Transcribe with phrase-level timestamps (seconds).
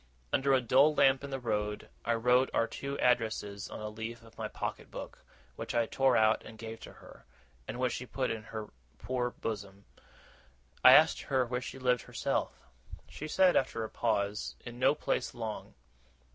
[0.33, 4.23] Under a dull lamp in the road, I wrote our two addresses on a leaf
[4.23, 5.23] of my pocket book,
[5.57, 7.27] which I tore out and gave to her,
[7.67, 9.85] and which she put in her poor bosom.
[10.83, 12.65] I asked her where she lived herself.
[13.07, 15.75] She said, after a pause, in no place long.